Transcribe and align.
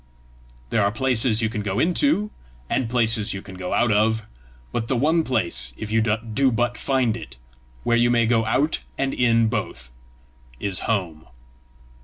There 0.71 0.83
are 0.83 0.91
places 0.91 1.43
you 1.43 1.49
can 1.49 1.61
go 1.61 1.77
into, 1.77 2.31
and 2.71 2.89
places 2.89 3.35
you 3.35 3.43
can 3.43 3.53
go 3.53 3.71
out 3.71 3.91
of; 3.91 4.25
but 4.71 4.87
the 4.87 4.95
one 4.95 5.23
place, 5.23 5.75
if 5.77 5.91
you 5.91 6.01
do 6.01 6.51
but 6.51 6.75
find 6.75 7.15
it, 7.15 7.37
where 7.83 7.97
you 7.97 8.09
may 8.09 8.25
go 8.25 8.43
out 8.43 8.79
and 8.97 9.13
in 9.13 9.47
both, 9.47 9.91
is 10.59 10.89
home." 10.89 11.27